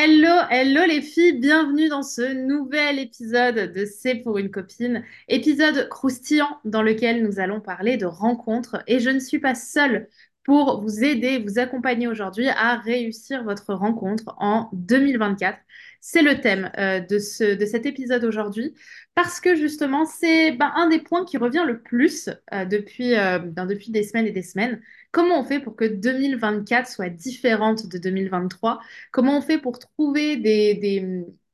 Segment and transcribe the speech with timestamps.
[0.00, 5.88] Hello, hello les filles, bienvenue dans ce nouvel épisode de C'est pour une copine, épisode
[5.88, 10.08] croustillant dans lequel nous allons parler de rencontres et je ne suis pas seule
[10.44, 15.58] pour vous aider, vous accompagner aujourd'hui à réussir votre rencontre en 2024.
[16.00, 18.74] C'est le thème euh, de ce, de cet épisode aujourd'hui
[19.14, 23.38] parce que justement c'est ben, un des points qui revient le plus euh, depuis, euh,
[23.38, 24.80] ben, des semaines et des semaines.
[25.10, 28.80] Comment on fait pour que 2024 soit différente de 2023?
[29.12, 30.36] Comment on fait pour trouver
[30.74, 30.74] des-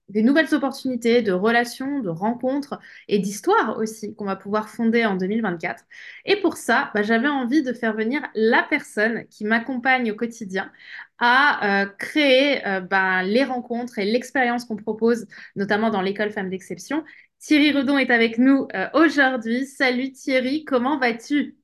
[0.08, 5.16] des nouvelles opportunités de relations, de rencontres et d'histoires aussi qu'on va pouvoir fonder en
[5.16, 5.84] 2024?
[6.24, 10.70] Et pour ça, bah, j'avais envie de faire venir la personne qui m'accompagne au quotidien
[11.18, 16.50] à euh, créer euh, bah, les rencontres et l'expérience qu'on propose, notamment dans l'école Femmes
[16.50, 17.04] d'Exception.
[17.38, 19.66] Thierry Redon est avec nous euh, aujourd'hui.
[19.66, 21.56] Salut Thierry, comment vas-tu?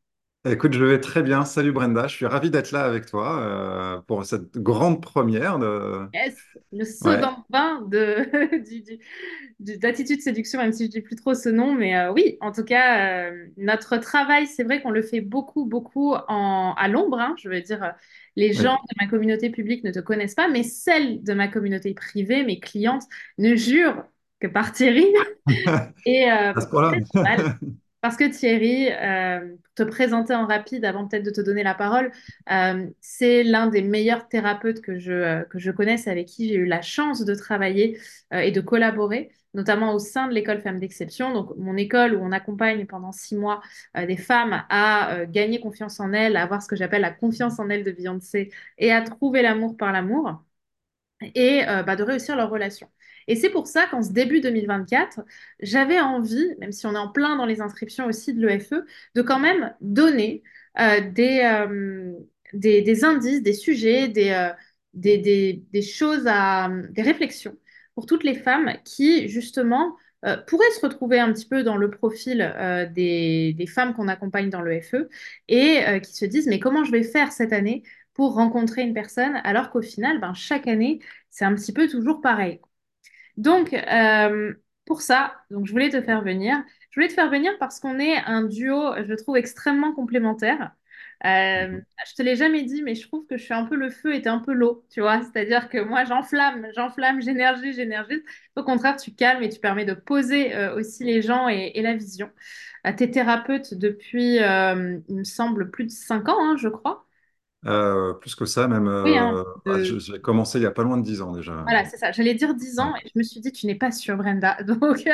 [0.47, 1.45] Écoute, je vais très bien.
[1.45, 6.07] Salut Brenda, je suis ravi d'être là avec toi euh, pour cette grande première de...
[6.13, 6.37] Yes,
[6.73, 8.99] le saut Ouais, dans le bain de, du, du-
[9.61, 11.75] du- d'attitude séduction, même si je dis plus trop ce nom.
[11.75, 15.67] Mais euh, oui, en tout cas, euh, notre travail, c'est vrai qu'on le fait beaucoup,
[15.67, 17.19] beaucoup en, à l'ombre.
[17.21, 17.37] hein.
[17.39, 17.91] Je veux dire, euh,
[18.37, 18.81] les gens oui.
[18.91, 22.59] de ma communauté publique ne te connaissent pas, mais celles de ma communauté privée, mes
[22.61, 23.05] clientes,
[23.39, 24.05] ne jurent
[24.41, 25.07] que par Thierry.
[26.07, 27.01] Et euh, À ce point-là.
[28.01, 32.11] Parce que Thierry, euh, te présenter en rapide avant peut-être de te donner la parole,
[32.51, 36.55] euh, c'est l'un des meilleurs thérapeutes que je, euh, que je connaisse, avec qui j'ai
[36.55, 37.99] eu la chance de travailler
[38.33, 42.33] et de collaborer, notamment au sein de l'école Femmes d'Exception, donc mon école où on
[42.33, 43.61] accompagne pendant six mois
[43.95, 47.69] des femmes à gagner confiance en elles, à avoir ce que j'appelle la confiance en
[47.69, 50.43] elles de Beyoncé et à trouver l'amour par l'amour
[51.35, 52.89] et bah, de réussir leur relation.
[53.31, 55.21] Et c'est pour ça qu'en ce début 2024,
[55.61, 58.75] j'avais envie, même si on est en plein dans les inscriptions aussi de l'EFE,
[59.15, 60.43] de quand même donner
[60.81, 62.13] euh, des, euh,
[62.53, 64.51] des, indices, des sujets, des, euh,
[64.95, 67.57] des, choses à, des réflexions
[67.95, 71.89] pour toutes les femmes qui, justement, euh, pourraient se retrouver un petit peu dans le
[71.89, 72.39] profil
[72.93, 75.09] des, femmes qu'on accompagne dans l'EFE
[75.47, 79.41] et qui se disent, mais comment je vais faire cette année pour rencontrer une personne,
[79.45, 80.99] alors qu'au final, ben, chaque année,
[81.31, 82.61] c'est un petit peu toujours pareil.
[83.37, 84.55] Donc, euh,
[84.87, 86.63] pour ça, donc, je voulais te faire venir.
[86.91, 90.73] Je voulais te faire venir parce qu'on est un duo, je trouve, extrêmement complémentaire.
[91.27, 93.91] Euh, je te l'ai jamais dit, mais je trouve que je suis un peu le
[93.91, 95.21] feu et t'es un peu l'eau, tu vois.
[95.23, 98.23] C'est-à-dire que moi, j'enflamme, j'enflamme, j'énergie, j'énergise.
[98.57, 101.83] Au contraire, tu calmes et tu permets de poser euh, aussi les gens et, et
[101.83, 102.31] la vision.
[102.87, 107.07] Euh, t'es thérapeute depuis, il me semble, plus de cinq ans, hein, je crois.
[107.67, 108.87] Euh, plus que ça, même.
[109.05, 111.33] Oui, hein, euh, ah, de- j'ai commencé il y a pas loin de 10 ans
[111.33, 111.53] déjà.
[111.63, 112.11] Voilà, c'est ça.
[112.13, 112.85] J'allais dire 10 Ouais.
[112.85, 114.57] ans et je me suis dit, tu n'es pas sûre, Brenda.
[114.65, 115.05] Donc.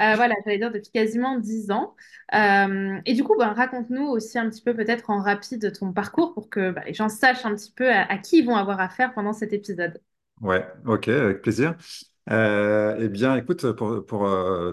[0.00, 1.94] Euh, voilà, j'allais dire depuis quasiment 10 ans.
[2.32, 6.48] Et du coup, ben, raconte-nous aussi un petit peu, peut-être en rapide, ton parcours pour
[6.50, 9.12] que bah, les gens sachent un petit peu à, à qui ils vont avoir affaire
[9.14, 10.00] pendant cet épisode.
[10.40, 11.76] Ouais, ok, avec plaisir.
[12.30, 14.72] Euh, eh bien, écoute, pour, euh,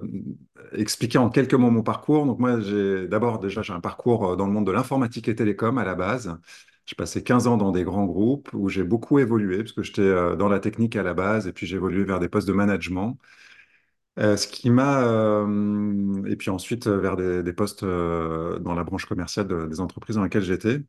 [0.74, 4.36] expliquer en quelques mots mon parcours, donc moi, j'ai d'abord déjà j'ai un parcours euh,
[4.36, 6.38] dans le monde de l'informatique et télécom à la base.
[6.86, 10.36] J'ai passé 15 ans dans des grands groupes où j'ai beaucoup évolué parce que j'étais
[10.38, 13.18] dans la technique à la base et puis j'ai évolué vers des postes de management.
[14.18, 15.02] Ce qui m'a
[16.28, 20.44] et puis ensuite vers des, postes dans la branche commerciale de- des entreprises dans lesquelles
[20.44, 20.82] j'étais.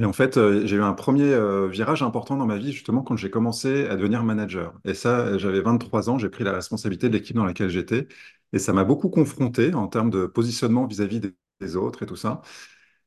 [0.00, 3.02] Et en fait, euh, j'ai eu un premier euh, virage important dans ma vie, justement,
[3.02, 4.72] quand j'ai commencé à devenir manager.
[4.84, 8.06] Et ça, j'avais 23 ans, j'ai pris la responsabilité de l'équipe dans laquelle j'étais.
[8.52, 12.42] Et ça m'a beaucoup confronté en termes de positionnement vis-à-vis des, autres et tout ça.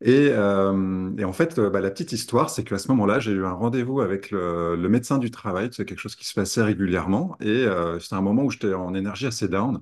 [0.02, 3.54] Et, euh, en fait, bah, la petite histoire, c'est qu'à ce moment-là, j'ai eu un
[3.54, 5.70] rendez-vous avec le, médecin du travail.
[5.72, 7.38] C'est quelque chose qui se assez régulièrement.
[7.42, 7.66] Et
[8.00, 9.82] c'était un moment où j'étais en énergie assez down.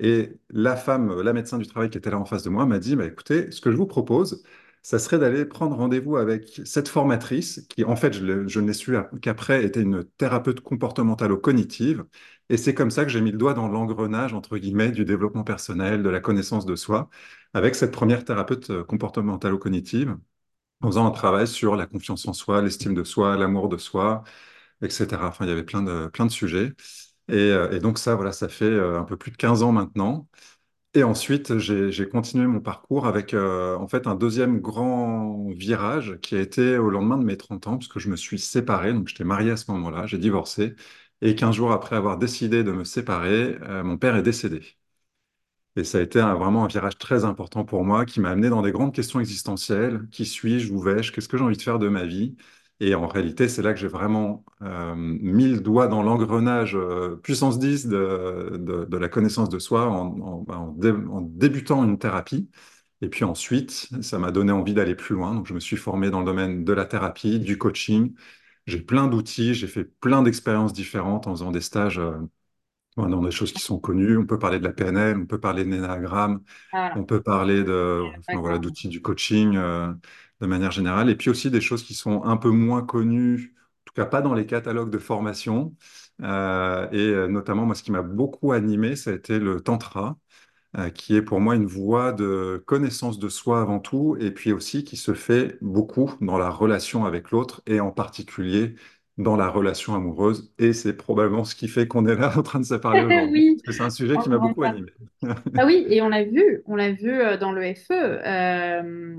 [0.00, 2.78] Et la femme, la médecin du travail qui était là en face de moi, m'a
[2.78, 4.42] dit, bah, écoutez, ce que je vous propose,
[4.84, 8.22] ça serait d'aller prendre rendez-vous avec cette formatrice, qui en fait, je,
[8.60, 12.04] ne l'ai su qu'après, était une thérapeute comportementalo-cognitive.
[12.50, 15.44] Et c'est comme ça que j'ai mis le doigt dans l'engrenage, entre guillemets, du développement
[15.44, 17.08] personnel, de la connaissance de soi,
[17.54, 20.18] avec cette première thérapeute euh, comportementalo-cognitive,
[20.82, 24.24] en faisant un travail sur la confiance en soi, l'estime de soi, l'amour de soi,
[24.82, 25.28] etc.
[25.28, 26.72] Enfin, il y avait plein de, plein de sujets.
[27.28, 29.72] Et, euh, et donc ça, voilà, ça fait euh, un peu plus de 15 ans
[29.72, 30.28] maintenant.
[30.96, 36.36] Et ensuite, j'ai, continué mon parcours avec euh, en fait un deuxième grand virage qui
[36.36, 39.24] a été au lendemain de mes 30 ans, puisque je me suis séparé, donc j'étais
[39.24, 40.76] marié à ce moment-là, j'ai divorcé.
[41.20, 44.62] Et 15 jours après avoir décidé de me séparer, euh, mon père est décédé.
[45.76, 48.62] Et ça a été vraiment un virage très important pour moi qui m'a amené dans
[48.62, 50.08] des grandes questions existentielles.
[50.10, 50.72] Qui suis-je?
[50.72, 51.12] Où vais-je?
[51.12, 52.36] Qu'est-ce que j'ai envie de faire de ma vie?
[52.80, 57.16] Et en réalité, c'est là que j'ai vraiment euh, mis le doigt dans l'engrenage euh,
[57.16, 61.20] puissance 10 de, de- de la connaissance de soi en, en- bah, en dé- en
[61.22, 62.50] débutant une thérapie.
[63.00, 65.34] Et puis ensuite, ça m'a donné envie d'aller plus loin.
[65.34, 68.14] Donc, je me suis formé dans le domaine de la thérapie, du coaching,
[68.66, 72.18] j'ai plein d'outils, j'ai fait plein d'expériences différentes en faisant des stages euh,
[72.96, 74.16] dans des choses qui sont connues.
[74.18, 76.42] On peut parler de la PNL, on peut parler de l'énagramme,
[76.72, 76.94] Voilà.
[76.94, 79.92] on peut parler de, enfin, voilà, d'outils du coaching euh,
[80.40, 81.10] de manière générale.
[81.10, 84.22] Et puis aussi des choses qui sont un peu moins connues, en tout cas pas
[84.22, 85.74] dans les catalogues de formation.
[86.22, 90.16] Euh, et euh, notamment, moi, ce qui m'a beaucoup animé, ça a été le tantra
[90.76, 94.52] euh, qui est pour moi une voie de connaissance de soi avant tout, et puis
[94.52, 98.74] aussi qui se fait beaucoup dans la relation avec l'autre, et en particulier
[99.16, 100.52] dans la relation amoureuse.
[100.58, 103.56] Et c'est probablement ce qui fait qu'on est là en train de se parler aujourd'hui,
[103.64, 104.90] Oui, c'est un sujet qui m'a beaucoup animé.
[105.56, 109.16] Ah oui, et on l'a vu, on l'a vu dans le FE euh,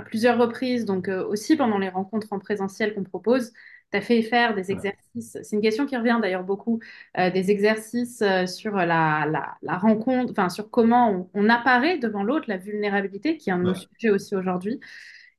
[0.00, 3.52] à plusieurs reprises, donc euh, aussi pendant les rencontres en présentiel qu'on propose,
[3.92, 6.80] tu as fait faire des Ouais, exercices, c'est une question qui revient d'ailleurs beaucoup,
[7.18, 11.98] euh, des exercices euh, sur la, la, la rencontre, enfin sur comment on, on apparaît
[11.98, 14.80] devant l'autre, la vulnérabilité, qui est un de nos ouais, sujets aussi aujourd'hui.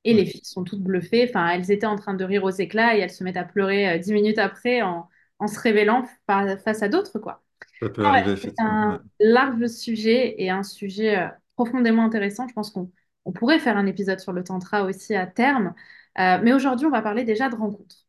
[0.04, 2.96] Et les filles sont toutes bluffées, enfin elles étaient en train de rire aux éclats
[2.98, 5.08] et elles se mettent à pleurer dix minutes après en,
[5.40, 7.44] en se révélant fa- face à d'autres, quoi.
[7.82, 12.48] Ça peut Ah arriver, c'est un large sujet et un sujet profondément intéressant.
[12.48, 12.92] Je pense qu'on
[13.26, 15.74] on pourrait faire un épisode sur le tantra aussi à terme.
[16.20, 18.08] Euh, mais aujourd'hui, on va parler déjà de rencontres.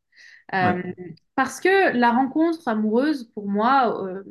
[0.52, 0.92] ouais, Euh,
[1.34, 4.22] parce que la rencontre amoureuse, pour moi, euh,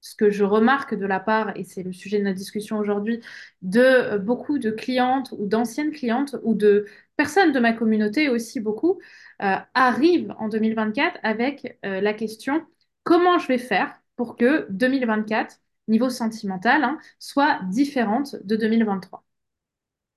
[0.00, 3.20] ce que je remarque de la part, et c'est le sujet de notre discussion aujourd'hui,
[3.62, 6.86] de beaucoup de clientes ou d'anciennes clientes ou de
[7.16, 9.00] personnes de ma communauté aussi beaucoup,
[9.38, 12.64] arrivent en 2024 avec la question
[13.04, 19.25] comment je vais faire pour que 2024, niveau sentimental, hein, soit différente de 2023.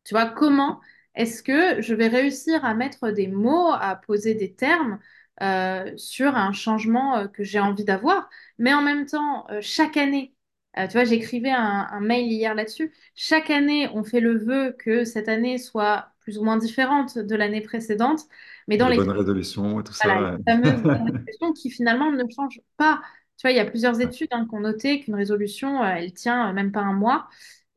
[0.09, 0.81] Tu vois, comment
[1.13, 4.99] est-ce que je vais réussir à mettre des mots, à poser des termes
[5.43, 8.27] euh, sur un changement euh, que j'ai envie d'avoir,
[8.57, 10.33] mais en même temps, euh, chaque année,
[10.75, 15.05] tu vois, j'écrivais un, un mail hier là-dessus, chaque année, on fait le vœu que
[15.05, 18.21] cette année soit plus ou moins différente de l'année précédente,
[18.67, 20.37] mais dans les les bonnes résolutions et tout voilà, les ça.
[20.47, 20.95] fameuses ouais.
[21.05, 23.01] résolutions qui finalement ne changent pas.
[23.37, 26.51] Tu vois, il y a plusieurs études hein, qui ont noté qu'une résolution, elle tient
[26.53, 27.27] même pas un mois.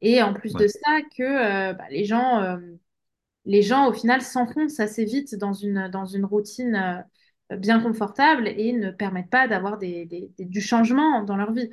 [0.02, 2.58] Et en plus de ça, que euh, bah, les gens, euh,
[3.44, 7.04] les gens, au final, s'enfoncent assez vite dans une, dans une routine
[7.52, 11.52] euh, bien confortable et ne permettent pas d'avoir des, des- des- du changement dans leur
[11.52, 11.70] vie.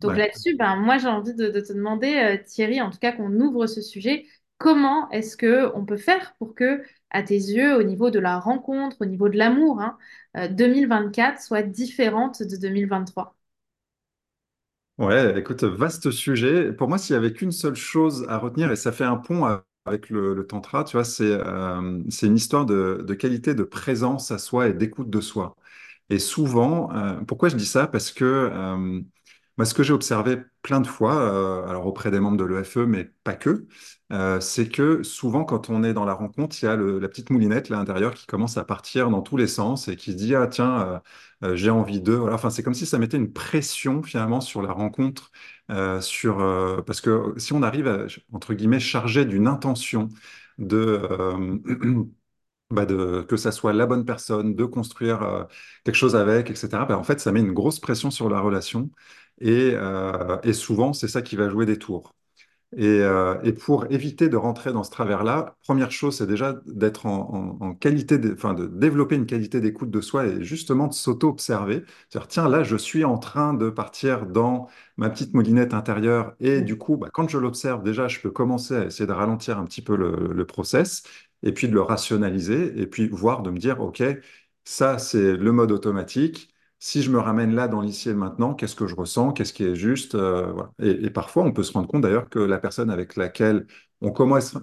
[0.00, 0.18] Donc ouais.
[0.18, 3.66] là-dessus, ben, moi, j'ai envie de, de te demander, Thierry, en tout cas qu'on ouvre
[3.66, 4.26] ce sujet,
[4.58, 8.38] comment est-ce que on peut faire pour que, à tes yeux, au niveau de la
[8.38, 9.98] rencontre, au niveau de l'amour, hein,
[10.36, 13.36] euh, 2024 soit différente de 2023?
[14.98, 16.72] Ouais, écoute, vaste sujet.
[16.72, 19.44] Pour moi, s'il y avait qu'une seule chose à retenir, et ça fait un pont
[19.86, 23.64] avec le, le tantra, tu vois, c'est euh, c'est une histoire de, de qualité de
[23.64, 25.56] présence à soi et d'écoute de soi.
[26.10, 27.86] Et souvent, euh, pourquoi je dis ça?
[27.88, 29.00] Parce que euh,
[29.56, 32.78] moi, ce que j'ai observé plein de fois, euh, alors auprès des membres de l'EFE,
[32.78, 33.66] mais pas que,
[34.12, 37.30] euh, c'est que souvent, quand on est dans la rencontre, il y a la petite
[37.30, 40.34] moulinette là, à l'intérieur qui commence à partir dans tous les sens et qui dit,
[40.34, 41.02] ah tiens,
[41.44, 42.16] euh, j'ai envie d'eux.
[42.16, 42.34] Voilà.
[42.34, 45.30] Enfin, c'est comme si ça mettait une pression finalement sur la rencontre,
[46.00, 46.38] sur,
[46.86, 50.08] parce que si on arrive à, entre guillemets, charger d'une intention
[50.58, 51.00] de...
[52.70, 55.46] bah, de, que ça soit la bonne personne, de construire
[55.84, 58.90] quelque chose avec, etc., bah, en fait, ça met une grosse pression sur la relation.
[59.40, 62.14] Et, euh, et souvent, c'est ça qui va jouer des tours.
[62.76, 67.06] Et, euh, et pour éviter de rentrer dans ce travers-là, première chose, c'est déjà d'être
[67.06, 70.88] en, en- en qualité, de, enfin, de développer une qualité d'écoute de soi et justement
[70.88, 71.84] de s'auto-observer.
[72.10, 76.62] C'est-à-dire, tiens, là, je suis en train de partir dans ma petite moulinette intérieure et
[76.62, 79.64] du coup, bah, quand je l'observe, déjà, je peux commencer à essayer de ralentir un
[79.64, 81.04] petit peu le, le process
[81.44, 84.02] et puis de le rationaliser et puis voir, de me dire, OK,
[84.64, 86.53] ça, c'est le mode automatique.
[86.86, 89.32] Si je me ramène là dans l'ici maintenant, qu'est-ce que je ressens?
[89.32, 90.14] Qu'est-ce qui est juste?
[90.14, 93.66] Euh, et, parfois, on peut se rendre compte d'ailleurs que la personne avec laquelle
[94.02, 94.54] on commence,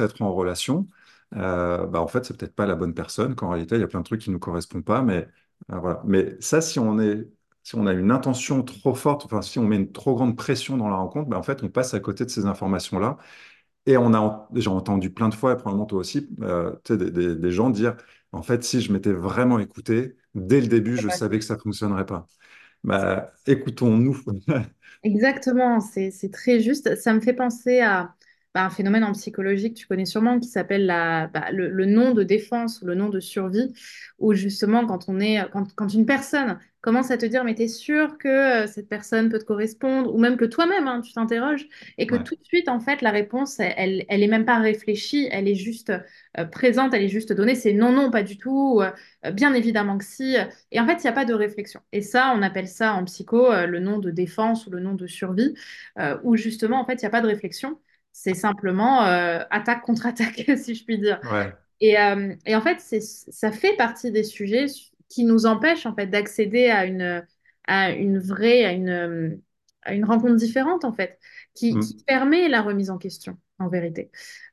[0.00, 0.86] à être en relation,
[1.34, 3.88] euh, bah, en fait, c'est peut-être pas la bonne personne, qu'en réalité, il y a
[3.88, 5.02] plein de trucs qui ne nous correspondent pas.
[5.02, 5.26] Mais,
[5.72, 6.02] euh, voilà.
[6.04, 10.14] Mais ça, si on a une intention trop forte, enfin, si on met une trop
[10.14, 13.16] grande pression dans la rencontre, bah, en fait, on passe à côté de ces informations-là.
[13.86, 16.28] Et on a, j'ai entendu plein de fois, et probablement toi aussi,
[16.90, 17.96] des- des gens dire,
[18.32, 22.06] en fait, si je m'étais vraiment écouté, dès le début, je savais que ça fonctionnerait
[22.06, 22.26] pas.
[22.84, 24.20] Bah, écoutons-nous.
[25.04, 26.96] Exactement, c'est très juste.
[26.96, 28.15] Ça me fait penser à
[28.56, 31.84] bah, un phénomène en psychologie que tu connais sûrement qui s'appelle la, bah, le, le
[31.86, 33.74] nom de défense ou le nom de survie,
[34.18, 37.68] où justement quand on est quand, quand une personne commence à te dire mais t'es
[37.68, 38.28] sûr que
[38.64, 41.66] euh, cette personne peut te correspondre ou même que toi-même hein, tu t'interroges
[41.98, 44.58] et que Ouais, tout de suite en fait la réponse elle, elle, est même pas
[44.58, 45.92] réfléchie, elle est juste
[46.38, 49.98] euh, présente, elle est juste donnée, c'est non non pas du tout, euh, bien évidemment
[49.98, 50.36] que si.
[50.72, 51.80] Et en fait, il n'y a pas de réflexion.
[51.92, 55.06] Et ça, on appelle ça en psycho le nom de défense ou le nom de
[55.06, 55.54] survie,
[56.22, 57.78] où justement, en fait, il n'y a pas de réflexion.
[58.18, 61.20] C'est simplement euh, attaque contre attaque, si je puis dire.
[61.22, 64.66] ouais, Et, euh, et en fait, ça fait partie des sujets
[65.08, 67.26] qui nous empêche en fait d'accéder à une,
[67.66, 69.40] à une vraie, à une,
[69.82, 71.18] à une rencontre différente en fait,
[71.54, 72.06] qui, qui Mm.
[72.06, 74.10] permet la remise en question en vérité.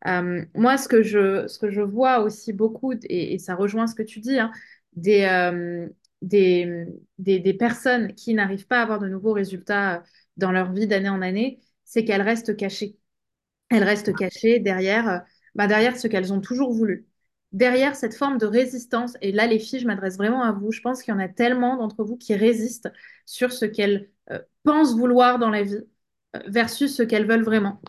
[0.08, 3.88] Euh, moi, ce que je, ce que je vois aussi beaucoup, et, et ça rejoint
[3.88, 4.52] ce que tu dis, hein,
[4.96, 5.88] des, euh,
[6.22, 6.86] des,
[7.20, 10.04] des, des personnes qui n'arrivent pas à avoir de nouveaux résultats
[10.38, 12.98] dans leur vie d'année en année, c'est qu'elles restent cachées.
[13.70, 15.20] Elles restent cachées derrière, euh,
[15.56, 17.08] bah, derrière ce qu'elles ont toujours voulu.
[17.52, 20.82] Derrière cette forme de résistance, et là les filles, je m'adresse vraiment à vous, je
[20.82, 22.92] pense qu'il y en a tellement d'entre vous qui résistent
[23.26, 25.78] sur ce qu'elles euh, pensent vouloir dans la vie
[26.36, 27.82] euh, versus ce qu'elles veulent vraiment.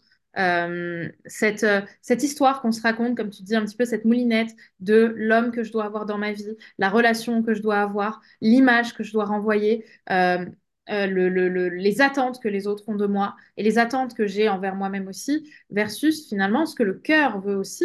[1.26, 1.64] Cette,
[2.02, 4.50] cette histoire qu'on se raconte, comme tu dis, un petit peu cette moulinette
[4.80, 8.20] de l'homme que je dois avoir dans ma vie, la relation que je dois avoir,
[8.40, 9.84] l'image que je dois renvoyer,
[10.90, 14.14] euh, le- le- le- les attentes que les autres ont de moi et les attentes
[14.14, 17.84] que j'ai envers moi-même aussi, versus finalement ce que le cœur veut aussi.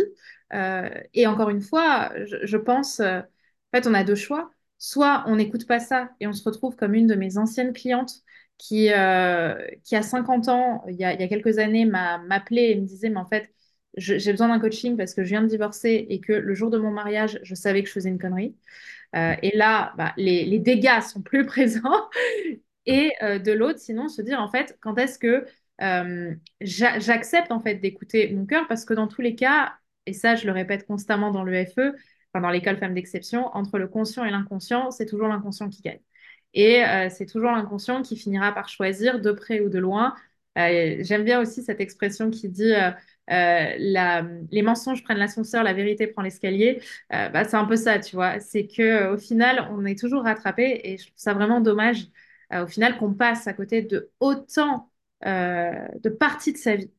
[0.53, 3.19] Euh, et encore une fois, je, je pense, euh,
[3.73, 4.51] en fait, on a deux choix.
[4.77, 8.13] Soit on n'écoute pas ça et on se retrouve comme une de mes anciennes clientes
[8.57, 12.17] qui, euh, qui a 50 ans, il y a, il y a quelques années, m'a
[12.19, 13.53] m'appelait et me disait, mais en fait,
[13.97, 16.77] j'ai besoin d'un coaching parce que je viens de divorcer et que le jour de
[16.77, 18.55] mon mariage, je savais que je faisais une connerie.
[19.15, 22.09] Euh, et là, bah, les, les dégâts sont plus présents.
[22.89, 25.45] Et euh, de l'autre, sinon, se dire, en fait, quand est-ce que
[25.81, 28.67] euh, j'a- j'accepte, en fait, d'écouter mon cœur?
[28.67, 29.73] Parce que dans tous les cas,
[30.05, 31.93] et ça, je le répète constamment dans l'EFE,
[32.33, 35.99] enfin, dans l'école Femmes d'Exception, entre le conscient et l'inconscient, c'est toujours l'inconscient qui gagne.
[36.55, 40.15] Et euh, c'est toujours l'inconscient qui finira par choisir de près ou de loin.
[40.55, 42.73] J'aime bien aussi cette expression qui dit
[43.29, 46.81] les mensonges prennent l'ascenseur, la vérité prend l'escalier.
[47.09, 48.39] Bah, c'est un peu ça, tu vois.
[48.39, 52.07] C'est que au final, on est toujours rattrapé et je trouve ça vraiment dommage
[52.51, 54.89] au final qu'on passe à côté de autant
[55.25, 56.91] euh, de parties de sa vie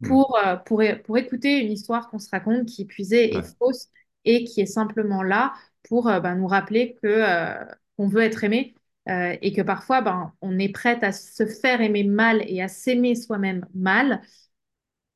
[0.00, 0.08] Mm.
[0.08, 3.88] pour, euh, pour, écouter une histoire qu'on se raconte qui, épuisée Ouais, est fausse
[4.24, 5.54] et qui est simplement là
[5.88, 7.64] pour euh, ben, nous rappeler que, euh,
[7.96, 8.74] qu'on veut être aimé
[9.08, 12.68] euh, et que parfois ben, on est prête à se faire aimer mal et à
[12.68, 14.20] s'aimer soi-même mal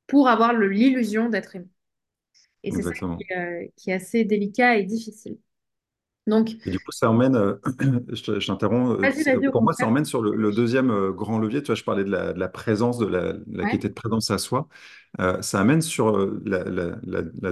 [0.07, 1.69] pour avoir l'illusion d'être aimé.
[2.63, 5.39] Et c'est ça est euh, qui est assez délicat et difficile.
[6.27, 7.55] Donc, Et du coup, ça emmène, euh,
[8.13, 11.63] je je t'interromps, euh, pour moi, ça emmène sur le, le deuxième euh, grand levier.
[11.63, 13.95] Tu vois, je parlais de la, de la présence, de la, la Ouais, qualité de
[13.95, 14.69] présence à soi.
[15.21, 16.65] Euh, ça amène sur la,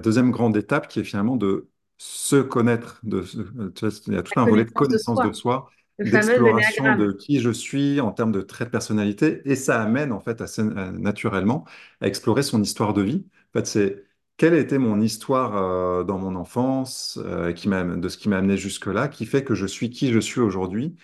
[0.01, 3.01] deuxième grande étape qui est finalement de se connaître.
[3.03, 3.39] De, se-
[3.75, 5.71] tu vois, il y a tout un volet de connaissance de de soi,
[6.05, 9.41] d'exploration de qui je suis en termes de traits de personnalité.
[9.47, 11.65] Et ça amène, en fait, assez naturellement
[12.01, 13.27] à explorer son histoire de vie.
[13.55, 14.05] En fait, c'est
[14.39, 19.09] quelle été mon histoire euh, dans mon enfance, euh, de ce qui m'a amené jusque-là,
[19.09, 20.97] qui fait que je suis qui je suis aujourd'hui,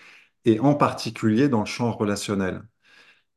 [0.44, 2.62] et en particulier dans le champ relationnel?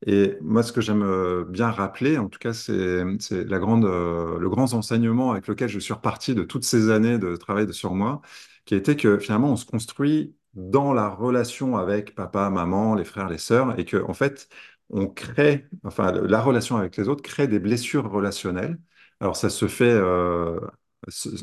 [0.06, 5.32] Et moi, ce que j'aime euh, bien rappeler, en tout cas, c'est, le grand enseignement
[5.32, 8.22] avec lequel je suis reparti de toutes ces années de travail sur moi,
[8.66, 13.30] qui été que finalement, on se construit dans la relation avec papa, maman, les frères,
[13.30, 14.50] les sœurs, et que en fait,
[14.90, 18.80] on crée, enfin, la relation avec les autres crée des blessures relationnelles.
[19.20, 20.60] Alors, ça se fait euh,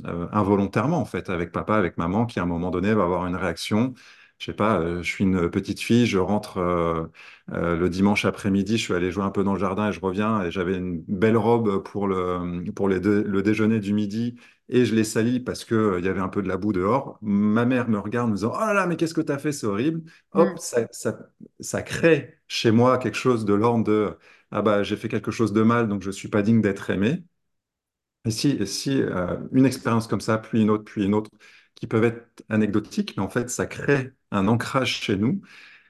[0.05, 3.27] euh, involontairement, en fait, avec papa, avec maman, qui à un moment donné va avoir
[3.27, 3.95] une réaction.
[4.39, 6.59] Je sais pas, euh, je suis une petite fille, je rentre.
[6.59, 7.07] euh,
[7.53, 10.01] euh, le dimanche après-midi, je suis allé jouer un peu dans le jardin et je
[10.01, 14.37] reviens et j'avais une belle robe pour le, pour les le déjeuner du midi
[14.69, 16.73] et je l'ai salie parce que, euh, il y avait un peu de la boue
[16.73, 17.19] dehors.
[17.23, 19.39] Ma mère me regarde en me disant, Oh là là, mais qu'est-ce que tu as
[19.39, 19.53] fait?
[19.53, 20.03] C'est horrible.
[20.37, 20.43] Mm.
[20.43, 21.19] Hop, ça, ça,
[21.61, 24.17] ça crée chez moi quelque chose de l'ordre de,
[24.51, 27.25] Ah bah, j'ai fait quelque chose de mal, donc je suis pas digne d'être aimé.
[28.27, 28.57] Et si,
[29.03, 31.31] euh, une expérience comme ça, puis une autre, puis une autre,
[31.75, 35.43] qui peuvent être anecdotiques, mais en fait, ça crée un ancrage chez nous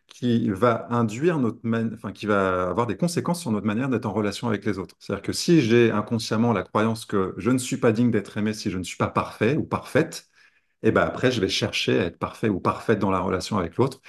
[0.09, 1.61] qui va induire notre
[1.95, 4.97] enfin, qui va avoir des conséquences sur notre manière d'être en relation avec les autres.
[5.01, 8.55] C'est-à-dire que si j'ai inconsciemment la croyance que je ne suis pas digne d'être aimé
[8.55, 10.29] si je ne suis pas parfait ou parfaite,
[10.83, 13.77] et ben après, je vais chercher à être parfait ou parfaite dans la relation avec
[13.77, 14.01] l'autre.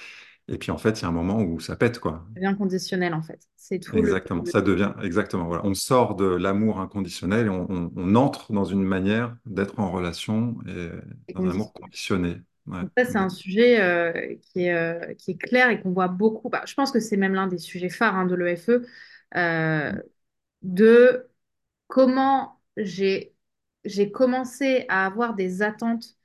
[0.48, 2.26] Et puis en fait, il y a un moment où ça pète, quoi.
[2.34, 3.40] C'est bien conditionnel en fait.
[3.56, 4.44] C'est tout Exactement.
[4.44, 5.46] le- Ça devient exactement.
[5.46, 5.64] Voilà.
[5.64, 9.90] On sort de l'amour inconditionnel et on, on- on entre dans une manière d'être en
[9.92, 10.88] relation et
[11.34, 12.42] dans un amour conditionné.
[12.66, 16.08] Ouais, ça, c'est un sujet euh, qui est, euh, qui est clair et qu'on voit
[16.08, 16.48] beaucoup.
[16.48, 18.70] Bah, je pense que c'est même l'un des sujets phares hein, de l'EFE,
[19.36, 19.92] euh,
[20.62, 21.28] de
[21.88, 23.34] comment j'ai
[23.86, 26.16] j'ai commencé à avoir des attentes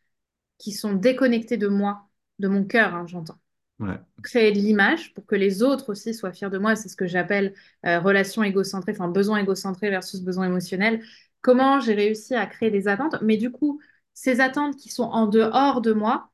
[0.60, 2.10] qui sont déconnectées de moi,
[2.40, 3.40] de mon cœur, hein, j'entends.
[3.82, 6.76] Ouais, créer de l'image pour que les autres aussi soient fiers de moi.
[6.76, 7.54] C'est ce que j'appelle
[7.86, 11.04] euh, relation égocentrée, enfin besoin égocentré versus besoin émotionnel.
[11.42, 13.82] Comment j'ai réussi à créer des attentes, mais du coup,
[14.14, 16.30] ces attentes qui sont en dehors de moi,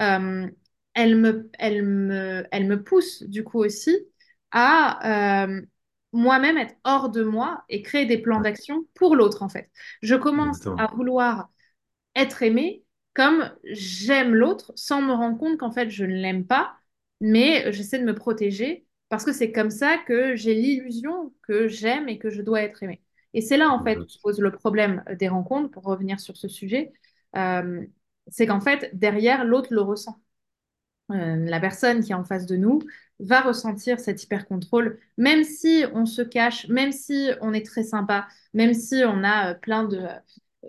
[0.00, 0.46] euh,
[0.94, 3.96] elles me, elles me, elles me poussent du coup aussi
[4.50, 5.62] à euh,
[6.12, 9.70] moi-même être hors de moi et créer des plans d'action pour l'autre en fait.
[10.02, 11.50] Je commence à vouloir
[12.14, 16.77] être aimée comme j'aime l'autre sans me rendre compte qu'en fait je ne l'aime pas,
[17.20, 22.08] mais j'essaie de me protéger parce que c'est comme ça que j'ai l'illusion que j'aime
[22.08, 23.02] et que je dois être aimée.
[23.34, 26.48] Et c'est là en fait se pose le problème des rencontres, pour revenir sur ce
[26.48, 26.92] sujet,
[27.36, 27.84] euh,
[28.28, 30.20] c'est qu'en fait derrière l'autre le ressent.
[31.10, 32.80] Euh, la personne qui est en face de nous
[33.18, 38.28] va ressentir cet hyper-contrôle, même si on se cache, même si on est très sympa,
[38.52, 40.02] même si on a euh, plein de,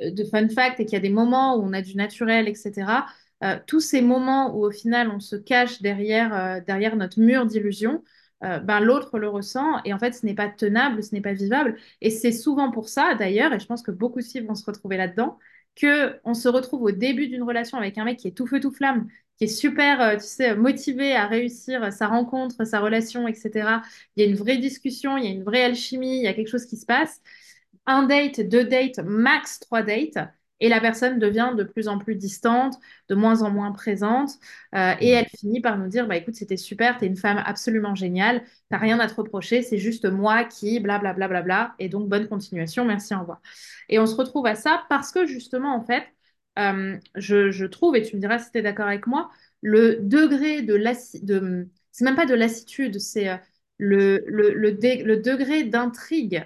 [0.01, 3.05] de fun facts et qu'il y a des moments où on a du naturel, etc.
[3.67, 8.03] tous ces moments où au final on se cache derrière, derrière notre mur d'illusion,
[8.41, 11.77] ben, l'autre le ressent et en fait ce n'est pas tenable, ce n'est pas vivable.
[12.01, 14.65] Et c'est souvent pour ça d'ailleurs, et je pense que beaucoup de filles vont se
[14.65, 15.37] retrouver là-dedans,
[15.75, 18.59] que on se retrouve au début d'une relation avec un mec qui est tout feu
[18.59, 23.27] tout flamme, qui est super, euh, tu sais, motivé à réussir sa rencontre, sa relation,
[23.27, 23.81] etc.
[24.15, 26.33] Il y a une vraie discussion, il y a une vraie alchimie, il y a
[26.33, 27.21] quelque chose qui se passe.
[27.85, 30.17] Un date, deux dates, max trois dates.
[30.61, 32.75] Et la personne devient de plus en plus distante,
[33.09, 34.31] de moins en moins présente.
[34.75, 37.95] euh, et elle finit par nous dire, bah écoute, c'était super, t'es une femme absolument
[37.95, 41.89] géniale, t'as rien à te reprocher, c'est juste moi qui, blablabla, bla, bla, bla, et
[41.89, 43.41] donc bonne continuation, merci, au revoir.
[43.89, 46.03] Et on se retrouve à ça parce que justement, en fait,
[46.57, 49.29] euh, je, je trouve, et tu me diras si tu es d'accord avec moi,
[49.61, 53.37] le degré de lassitude, de, c'est même pas de lassitude, c'est euh,
[53.77, 56.45] le, le, le, dé- le degré d'intrigue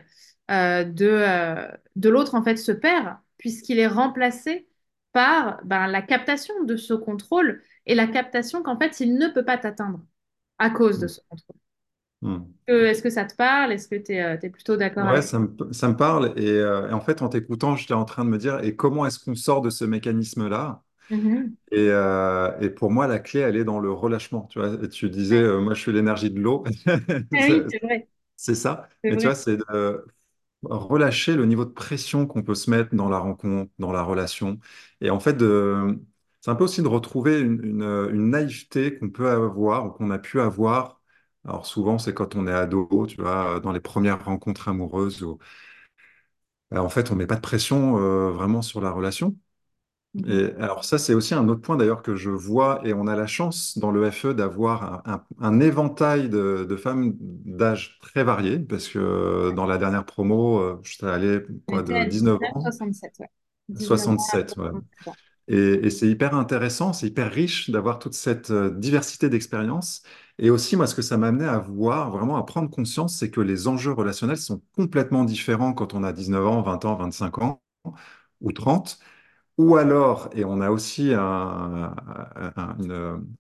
[0.50, 4.70] de, de l'autre, en fait, se perd, puisqu'il est remplacé
[5.14, 9.46] par ben, la captation de ce contrôle et la captation qu'en fait, il ne peut
[9.46, 10.02] pas t'atteindre
[10.60, 11.58] à cause de ce contrôle.
[12.22, 12.54] Hmm.
[12.70, 13.74] Euh, Est-ce que ça te parle?
[13.74, 16.34] Est-ce que tu es, plutôt d'accord Ouais, avec ça me, ça me parle.
[16.38, 19.06] Et, euh, et en fait, en t'écoutant, j'étais en train de me dire, et comment
[19.06, 20.84] est-ce qu'on sort de ce mécanisme-là?
[21.10, 21.56] Mhm.
[21.72, 24.48] Et, euh, et pour moi, la clé, elle est dans le relâchement.
[24.52, 26.64] Tu vois, tu disais, euh, moi, je suis l'énergie de l'eau.
[27.34, 28.08] Ah C'est oui, c'est vrai,
[28.38, 28.90] c'est ça.
[29.08, 29.36] Mais tu vois, vrai.
[29.36, 30.06] c'est de
[30.64, 34.60] relâcher le niveau de pression qu'on peut se mettre dans la rencontre, dans la relation.
[35.02, 35.40] Et en fait,
[36.42, 40.42] c'est un peu aussi de retrouver une, naïveté qu'on peut avoir ou qu'on a pu
[40.42, 41.02] avoir.
[41.46, 45.40] Alors souvent, c'est quand on est ado, tu vois, dans les premières rencontres amoureuses où,
[46.74, 49.36] euh, en fait, on met pas de pression euh, vraiment sur la relation.
[50.14, 50.26] Mhm.
[50.30, 53.16] Et alors ça, c'est aussi un autre point d'ailleurs que je vois, et on a
[53.16, 58.24] la chance dans le FE d'avoir un, un- un éventail de, de femmes d'âge très
[58.24, 62.38] varié, parce que dans la dernière promo, euh, je suis allé quoi, de à 19
[62.40, 63.30] 19, ans 67, ouais.
[63.76, 64.58] à 19 ans à 67.
[64.58, 64.72] ouais.
[64.72, 65.14] 67 ans.
[65.48, 70.04] Et, et c'est hyper intéressant, c'est hyper riche d'avoir toute cette euh, diversité d'expériences.
[70.40, 73.30] Et aussi, moi, ce que ça m'a amené à voir, vraiment à prendre conscience, c'est
[73.32, 77.40] que les enjeux relationnels sont complètement différents quand on a 19 ans, 20 ans, 25
[77.42, 77.62] ans
[78.42, 79.00] ou 30.
[79.60, 81.94] Ou alors, et on a aussi un,
[82.56, 82.92] un- une-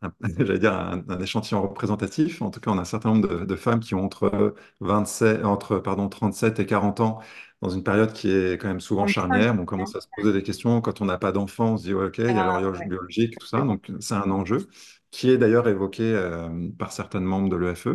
[0.03, 3.27] un- j'allais dire un, un échantillon représentatif, en tout cas on a un certain nombre
[3.27, 7.19] de, de femmes qui ont entre 27, entre, pardon, 37 et 40 ans,
[7.63, 9.55] dans une période qui est quand même souvent 35, charnière.
[9.57, 10.81] On commence à se poser des questions.
[10.81, 12.81] Quand on n'a pas d'enfant, on se dit, ouais, OK, il y a Ah, l'horloge
[12.85, 13.61] biologique, tout ça.
[13.61, 14.67] Donc c'est un enjeu
[15.11, 17.87] qui est d'ailleurs évoqué euh, par certains membres de l'EFE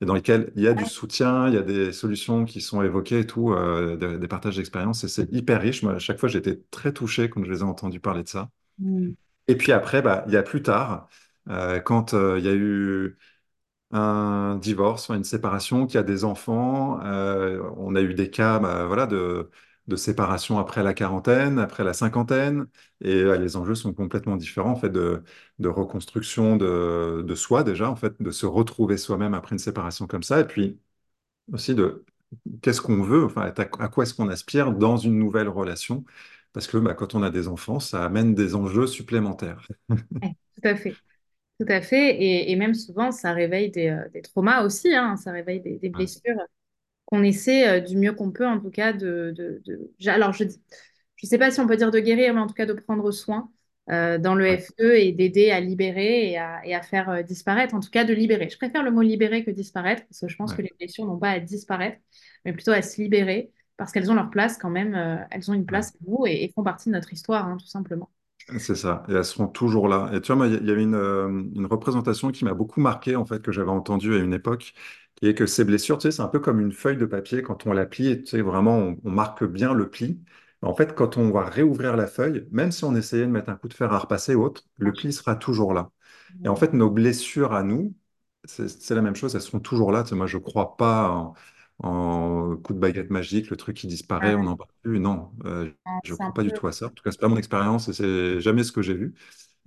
[0.00, 2.82] et dans lequel il y a du soutien, il y a des solutions qui sont
[2.82, 5.84] évoquées et tout, euh, des, des partages d'expériences, et c'est hyper riche.
[5.84, 8.48] Moi, à chaque fois, j'étais très touché quand je les ai entendus parler de ça.
[8.78, 9.10] Mm.
[9.46, 11.08] Et puis après, bah, il y a plus tard,
[11.48, 13.18] euh, quand il y a eu
[13.92, 18.58] un divorce, une séparation, qu'il y a des enfants, euh, on a eu des cas
[18.58, 19.50] bah, voilà, de,
[19.96, 22.66] séparation après la quarantaine, après la cinquantaine,
[23.02, 25.22] et euh, les enjeux sont complètement différents, en fait, de,
[25.62, 30.40] reconstruction de, soi déjà, en fait, de se retrouver soi-même après une séparation comme ça,
[30.40, 30.80] et puis
[31.52, 32.04] aussi de
[32.62, 36.04] qu'est-ce qu'on veut, enfin, à, quoi est-ce qu'on aspire dans une nouvelle relation,
[36.54, 39.66] parce que bah, quand on a des enfants, ça amène des enjeux supplémentaires.
[39.90, 40.94] Tout à fait.
[41.64, 42.10] Tout à fait.
[42.22, 45.16] Et, et même souvent, ça réveille des, euh, des traumas aussi, hein.
[45.16, 46.36] Ça réveille des, blessures
[47.06, 50.32] qu'on essaie euh, du mieux qu'on peut, en tout cas, de, de, de- j'- Alors,
[50.32, 50.44] je
[51.16, 53.10] je sais pas si on peut dire de guérir, mais en tout cas de prendre
[53.12, 53.50] soin
[53.90, 57.22] euh, dans le ouais, FE et d'aider à libérer et à, et à faire euh,
[57.22, 58.48] disparaître, en tout cas de libérer.
[58.50, 61.06] Je préfère le mot libérer que disparaître, parce que je pense ouais, que les blessures
[61.06, 61.98] n'ont pas à disparaître,
[62.44, 64.94] mais plutôt à se libérer, parce qu'elles ont leur place quand même,
[65.30, 67.66] elles ont une place pour nous et, et font partie de notre histoire, hein, tout
[67.68, 68.10] simplement.
[68.58, 70.10] C'est ça, et elles seront toujours là.
[70.12, 72.80] Et tu vois, il y il y avait une, euh, une représentation qui m'a beaucoup
[72.80, 74.74] marqué, en fait, que j'avais entendue à une époque,
[75.14, 77.42] qui est que ces blessures, tu sais, c'est un peu comme une feuille de papier,
[77.42, 80.20] quand on la plie, et tu sais, vraiment, on, marque bien le pli.
[80.60, 83.56] En fait, quand on va réouvrir la feuille, même si on essayait de mettre un
[83.56, 85.90] coup de fer à repasser ou autre, le pli sera toujours là.
[86.44, 87.94] Et en fait, nos blessures à nous,
[88.44, 90.02] c'est la même chose, elles seront toujours là.
[90.02, 91.32] Tu sais, moi, je crois pas
[91.82, 95.00] en coup de baguette magique, le truc qui disparaît, on Euh, n'en parle plus.
[95.00, 95.70] Non, euh,
[96.04, 96.86] je c'est un crois pas du tout à ça.
[96.86, 99.14] En tout cas, c'est pas mon expérience et c'est jamais ce que j'ai vu.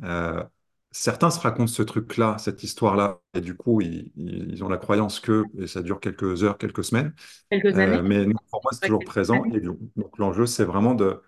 [0.03, 0.43] Euh,
[0.91, 5.45] certains se racontent ce truc-là, cette histoire-là, et du coup, ils, ont la croyance que,
[5.59, 7.13] et ça dure quelques heures, quelques semaines,
[7.49, 8.01] quelques euh, années.
[8.01, 9.43] mais nous, pour moi, c'est toujours présent.
[9.53, 11.21] Et donc, donc, l'enjeu, c'est vraiment de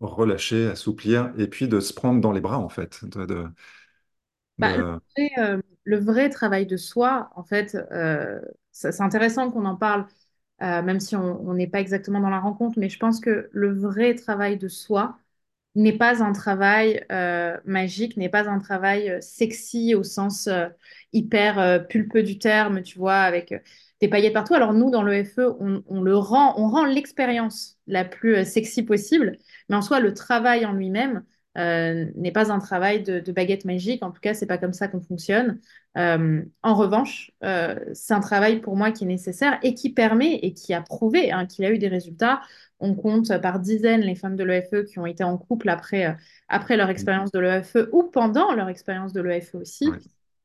[0.00, 3.04] relâcher, assouplir, et puis de se prendre dans les bras, en fait.
[3.04, 3.48] De, de-
[4.60, 4.84] Bah, le
[5.16, 8.40] vrai, euh, le vrai travail de soi, en fait, euh,
[8.72, 10.06] c'est intéressant qu'on en parle,
[10.62, 13.72] euh, même si on n'est pas exactement dans la rencontre, mais je pense que le
[13.74, 15.18] vrai travail de soi,
[15.76, 20.68] n'est pas un travail euh, magique, n'est pas un travail euh, sexy au sens euh,
[21.12, 23.58] hyper euh, pulpeux du terme, tu vois, avec euh,
[24.00, 24.54] des paillettes partout.
[24.54, 28.44] Alors nous, dans le FE, on, on le rend, on rend l'expérience la plus euh,
[28.44, 31.24] sexy possible, mais en soi, le travail en lui-même
[31.58, 34.02] euh, n'est pas un travail de, de baguette magique.
[34.04, 35.60] En tout cas, c'est pas comme ça qu'on fonctionne.
[35.98, 40.36] Euh, en revanche, euh, c'est un travail pour moi qui est nécessaire et qui permet
[40.36, 42.40] et qui a prouvé hein, qu'il a eu des résultats
[42.82, 46.16] on compte par dizaines les femmes de l'EFE qui ont été en couple après,
[46.48, 49.98] après leur expérience de l'EFE ou pendant leur expérience de l'EFE aussi,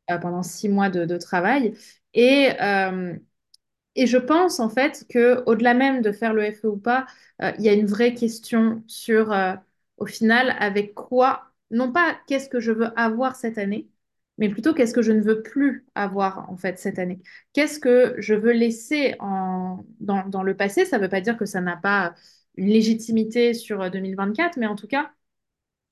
[0.10, 1.74] ouais, pendant six mois de, de travail.
[2.14, 2.50] Et,
[3.96, 7.06] et je pense en fait que au-delà même de faire le FE ou pas,
[7.42, 9.54] euh, il y a une vraie question sur, euh,
[9.98, 13.90] au final, avec quoi, non pas qu'est-ce que je veux avoir cette année,
[14.38, 17.22] mais plutôt qu'est-ce que je ne veux plus avoir en fait cette année.
[17.54, 20.86] Qu'est-ce que je veux laisser en, dans, dans le passé?
[20.86, 22.14] Ça ne veut pas dire que ça n'a pas
[22.58, 25.12] une légitimité sur euh, 2024, mais en tout cas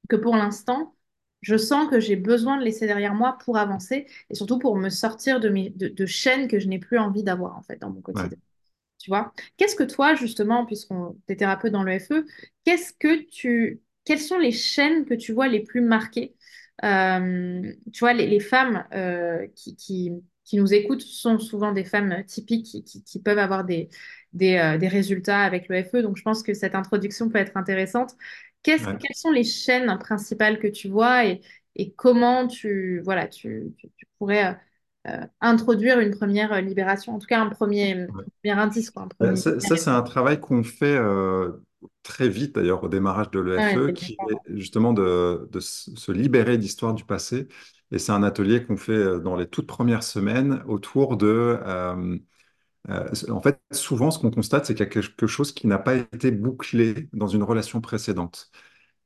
[0.09, 0.95] que pour l'instant,
[1.41, 4.89] je sens que j'ai besoin de laisser derrière moi pour avancer et surtout pour me
[4.89, 7.89] sortir de, mes, de, de chaînes que je n'ai plus envie d'avoir en fait dans
[7.89, 8.37] mon ouais, quotidien.
[8.99, 9.33] Tu vois?
[9.57, 12.25] Qu'est-ce que toi, justement, puisqu'on t'es thérapeute dans le FE,
[12.65, 16.35] qu'est-ce que tu, quelles sont les chaînes que tu vois les plus marquées?
[16.83, 17.61] Euh,
[17.93, 20.11] tu vois, les, les femmes euh, qui, qui,
[20.43, 23.89] qui nous écoutent sont souvent des femmes typiques qui, qui, qui peuvent avoir des,
[24.33, 26.01] des, euh, des résultats avec le FE.
[26.01, 28.13] Donc, je pense que cette introduction peut être intéressante.
[28.79, 28.99] Ouais.
[28.99, 31.41] quelles sont les chaînes principales que tu vois et,
[31.75, 34.53] et comment tu, voilà, tu, tu, tu pourrais euh,
[35.07, 38.23] euh, introduire une première libération, en tout cas un premier, ouais.
[38.43, 39.35] premier indice, quoi, Euh, premier.
[39.35, 41.51] Ça, ça, c'est un travail qu'on fait euh,
[42.03, 47.05] très vite d'ailleurs au démarrage de l'EFE, qui est justement de, se libérer d'histoire du
[47.05, 47.47] passé.
[47.91, 51.59] Et c'est un atelier qu'on fait euh, dans les toutes premières semaines autour de...
[51.65, 52.17] euh,
[52.89, 55.77] euh, en fait, souvent, ce qu'on constate, c'est qu'il y a quelque chose qui n'a
[55.79, 58.51] pas été bouclé dans une relation précédente.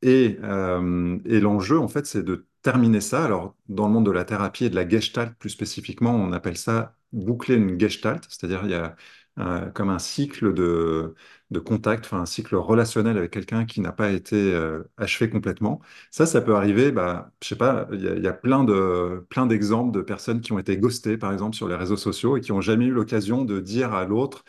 [0.02, 3.26] Et, euh, et l'enjeu, en fait, c'est de terminer ça.
[3.26, 6.58] Alors, dans le monde de la thérapie et de la gestalt, plus spécifiquement, on appelle
[6.58, 8.96] ça boucler une gestalt, c'est-à-dire il y a
[9.40, 11.14] euh, comme un cycle de,
[11.52, 15.82] de contact, enfin un cycle relationnel avec quelqu'un qui n'a pas été euh, achevé complètement.
[16.12, 19.92] Ça, ça peut arriver, bah, je sais pas, il y a, plein de, plein d'exemples
[19.96, 22.62] de personnes qui ont été ghostées, par exemple, sur les réseaux sociaux et qui n'ont
[22.62, 24.44] jamais eu l'occasion de dire à l'autre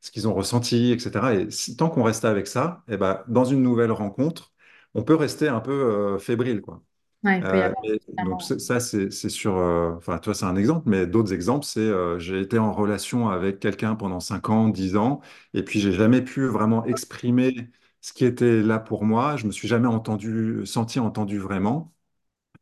[0.00, 1.34] ce qu'ils ont ressenti, etc.
[1.34, 4.52] Et si- tant qu'on reste avec ça, eh ben, dans une nouvelle rencontre,
[4.94, 6.82] on peut rester un peu euh, fébrile, quoi.
[7.24, 7.84] Ouais, il peut y Euh, avoir
[8.18, 9.56] donc ça, c'est sur...
[9.58, 13.28] euh, Enfin, toi, c'est un exemple, mais d'autres exemples, c'est euh, j'ai été en relation
[13.28, 15.20] avec quelqu'un pendant 5 ans, 10 ans,
[15.54, 19.36] et puis j'ai jamais pu vraiment exprimer ce qui était là pour moi.
[19.36, 21.92] Je me suis jamais entendu, senti entendu vraiment.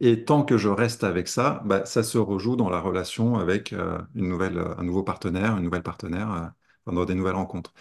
[0.01, 3.72] Et tant que je reste avec ça, bah, ça se rejoue dans la relation avec
[3.72, 6.46] euh, une nouvelle, un nouveau partenaire, une nouvelle partenaire, euh,
[6.85, 7.72] pendant des nouvelles rencontres.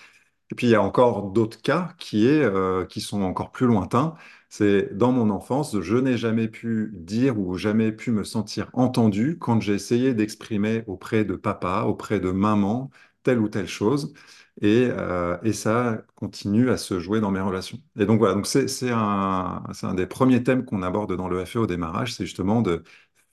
[0.51, 3.67] Et puis il y a encore d'autres cas qui, est, euh, qui sont encore plus
[3.67, 4.15] lointains.
[4.49, 9.37] C'est dans mon enfance, je n'ai jamais pu dire ou jamais pu me sentir entendu
[9.39, 12.89] quand j'ai essayé d'exprimer auprès de papa, auprès de maman,
[13.23, 14.13] telle ou telle chose.
[14.61, 17.79] Et, euh, et ça continue à se jouer dans mes relations.
[17.97, 21.45] Et donc voilà, donc c'est c'est un, un des premiers thèmes qu'on aborde dans le
[21.45, 22.83] FE au démarrage, c'est justement de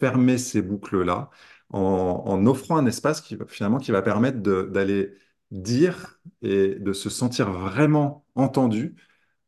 [0.00, 1.30] fermer ces boucles-là
[1.70, 5.12] en, en offrant un espace qui, finalement qui va permettre d'aller
[5.50, 8.96] dire et de se sentir vraiment entendu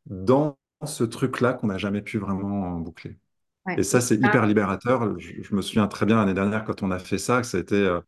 [0.07, 3.19] dans ce truc-là qu'on n'a jamais pu vraiment boucler.
[3.65, 3.77] Ouais.
[3.77, 5.19] Et ça, c'est hyper libérateur.
[5.19, 7.75] Je, je me souviens très bien l'année dernière quand on a fait ça, que c'était
[7.75, 8.01] euh,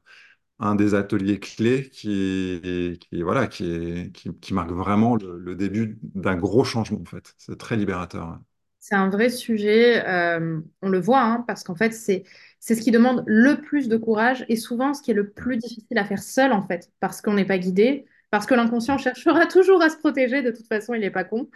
[0.60, 5.99] un des ateliers clés qui, qui, voilà, qui, qui, qui marque vraiment le, le début
[6.03, 7.36] d'un gros changement, en fait.
[7.38, 8.39] C'est très libérateur.
[8.85, 12.25] C'est un vrai sujet, euh, on le voit, hein, parce qu'en fait, c'est
[12.59, 15.97] ce qui demande le plus de courage et souvent ce qui est le plus difficile
[15.97, 19.81] à faire seul, en fait, parce qu'on n'est pas guidé, parce que l'inconscient cherchera toujours
[19.81, 21.49] à se protéger, de toute façon, il n'est pas con.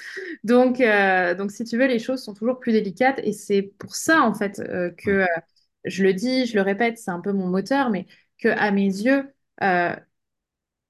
[0.46, 3.94] Donc, euh, donc, si tu veux, les choses sont toujours plus délicates et c'est pour
[3.94, 5.26] ça, en fait, euh, que
[5.84, 8.08] je le dis, je le répète, c'est un peu mon moteur, mais
[8.42, 9.26] que à mes yeux,
[9.64, 9.94] euh,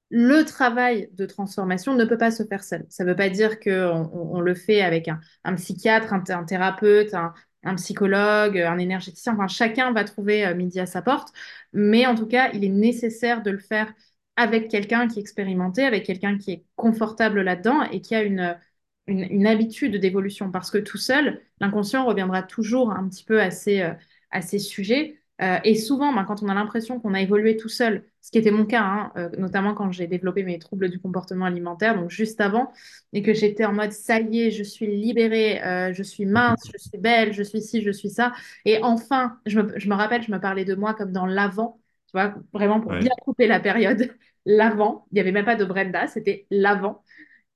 [0.10, 2.86] le travail de transformation ne peut pas se faire seul.
[2.90, 7.14] Ça ne veut pas dire qu'on on, on le fait avec un, psychiatre, un, thérapeute,
[7.14, 9.34] un, psychologue, un énergéticien.
[9.34, 11.34] Enfin, chacun va trouver euh, midi à sa porte.
[11.74, 13.94] Mais en tout cas, il est nécessaire de le faire
[14.38, 19.48] avec quelqu'un qui est expérimenté, avec quelqu'un qui est confortable là-dedans et qui a une
[19.48, 20.52] habitude d'évolution.
[20.52, 23.94] Parce que tout seul, l'inconscient reviendra toujours un petit peu à ces, euh,
[24.32, 25.20] à ces sujets.
[25.42, 28.40] Euh, et souvent, ben, quand on a l'impression qu'on a évolué tout seul, ce qui
[28.40, 32.10] était mon cas, hein, euh, notamment quand j'ai développé mes troubles du comportement alimentaire, donc
[32.10, 32.72] juste avant,
[33.14, 36.70] et que j'étais en mode ça y est, je suis libérée, euh, je suis mince,
[36.74, 38.34] je suis belle, je suis ci, je suis ça.
[38.66, 41.80] Et enfin, je me, je me rappelle, je me parlais de moi comme dans l'avant,
[42.08, 44.12] tu vois, vraiment pour bien couper la période,
[44.46, 45.06] l'avant.
[45.12, 47.04] Il n'y avait même pas de Brenda, c'était l'avant.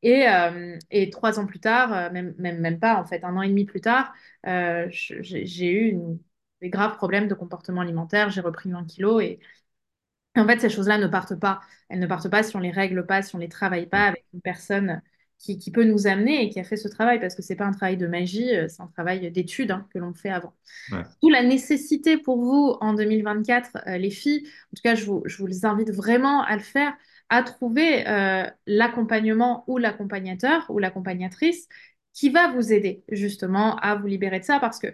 [0.04, 3.42] Et, euh, et trois ans plus tard, même, même, même pas, en fait, un an
[3.44, 4.14] et demi plus tard,
[4.48, 6.20] euh, j'ai eu une-
[6.62, 8.30] des graves problèmes de comportement alimentaire.
[8.30, 9.40] J'ai repris 20 kilos et,
[10.36, 11.62] en fait, ces choses-là ne partent pas.
[11.90, 14.26] Elles ne partent pas si on les règle pas, si on les travaille pas avec
[14.34, 15.02] une personne
[15.38, 17.66] qui, qui peut nous amener et qui a fait ce travail, parce que c'est pas
[17.66, 20.54] un travail de magie, euh, c'est un travail d'étude hein, que l'on fait avant.
[20.92, 25.06] ouais, D'où la nécessité pour vous en 2024, euh, les filles, en tout cas, je
[25.06, 26.94] vous, je vous invite vraiment à le faire,
[27.30, 31.68] à trouver euh, l'accompagnement ou l'accompagnateur ou l'accompagnatrice
[32.14, 34.88] qui va vous aider justement à vous libérer de ça, parce que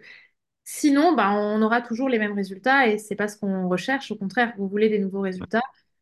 [0.70, 4.12] Sinon, bah, on aura toujours les mêmes résultats et c'est pas ce qu'on recherche.
[4.12, 5.62] Au contraire, vous voulez des nouveaux résultats.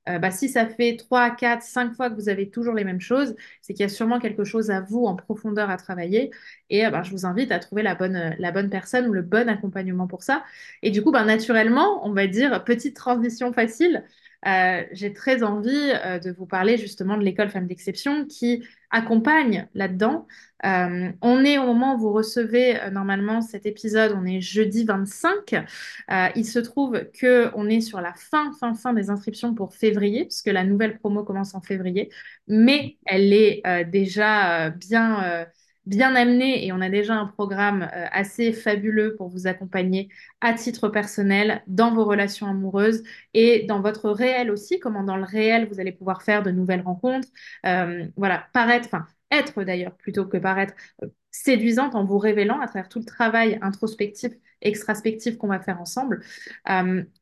[0.10, 3.00] Euh, bah, si ça fait 3, 4, 5 fois que vous avez toujours les mêmes
[3.00, 6.32] choses, c'est qu'il y a sûrement quelque chose à vous en profondeur à travailler.
[6.72, 9.14] Et euh, bah, je vous invite à trouver la bonne, euh, la bonne personne ou
[9.14, 10.44] le bon accompagnement pour ça.
[10.82, 14.04] Et du coup, naturellement, on va dire, petite transition facile.
[14.48, 19.68] Euh, j'ai très envie euh, de vous parler justement de l'école Femmes d'Exception qui accompagne
[19.74, 20.28] là-dedans.
[20.66, 25.54] Euh, on est au moment où vous recevez normalement cet épisode, on est jeudi 25.
[25.54, 29.74] Euh, il se trouve que on est sur la fin, fin, fin des inscriptions pour
[29.76, 32.10] février, puisque la nouvelle promo commence en février,
[32.48, 35.46] mais elle est déjà bien,
[35.86, 40.10] bien amenée et on a déjà un programme euh, assez fabuleux pour vous accompagner
[40.42, 45.24] à titre personnel dans vos relations amoureuses et dans votre réel aussi, comment dans le
[45.24, 47.28] réel vous allez pouvoir faire de nouvelles rencontres.
[47.66, 52.68] Euh, voilà, paraître, enfin être d'ailleurs plutôt que paraître euh, séduisante en vous révélant à
[52.68, 56.24] travers tout le travail introspectif, extraspectif qu'on va faire ensemble.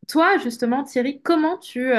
[0.08, 1.92] Toi, justement, Thierry, comment tu,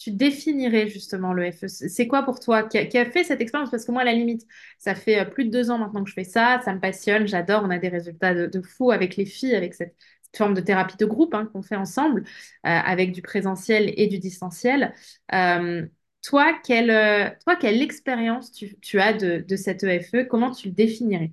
[0.00, 1.68] tu définirais justement le FE?
[1.68, 3.70] C'est quoi pour toi qui a, fait cette expérience?
[3.70, 4.46] Parce que moi, à la limite,
[4.78, 7.28] ça fait euh, plus de deux ans maintenant que je fais ça, ça me passionne,
[7.28, 9.94] j'adore, on a des résultats de, fou avec les filles, avec cette,
[10.36, 12.24] forme de thérapie de groupe hein, qu'on fait ensemble, euh,
[12.64, 14.94] avec du présentiel et du distanciel.
[15.34, 15.84] Euh,
[16.22, 20.28] toi, quelle, toi, quelle expérience tu, as de, de cette EFE?
[20.28, 21.32] Comment tu le définirais?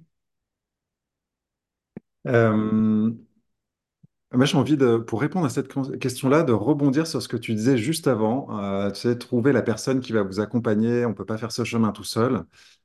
[4.34, 7.38] Moi, j'ai envie de, pour répondre à cette con- question-là, de rebondir sur ce que
[7.38, 8.60] tu disais juste avant.
[8.60, 11.06] Euh, tu sais, trouver la personne qui va vous accompagner.
[11.06, 12.44] On peut pas faire ce chemin tout seul.